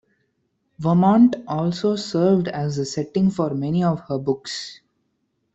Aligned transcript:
Vermont 0.79 1.35
also 1.47 1.95
served 1.95 2.47
as 2.47 2.77
the 2.77 2.85
setting 2.87 3.29
for 3.29 3.53
many 3.53 3.83
of 3.83 3.99
her 4.07 4.17
books. 4.17 4.79